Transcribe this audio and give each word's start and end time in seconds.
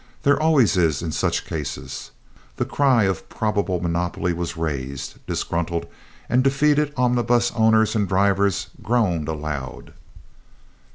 There 0.23 0.41
always 0.41 0.77
is 0.77 1.03
in 1.03 1.11
such 1.11 1.45
cases. 1.45 2.09
The 2.55 2.65
cry 2.65 3.03
of 3.03 3.29
probable 3.29 3.79
monopoly 3.81 4.33
was 4.33 4.57
raised. 4.57 5.23
Disgruntled 5.27 5.85
and 6.27 6.43
defeated 6.43 6.91
omnibus 6.97 7.51
owners 7.55 7.95
and 7.95 8.07
drivers 8.07 8.69
groaned 8.81 9.27
aloud. 9.27 9.93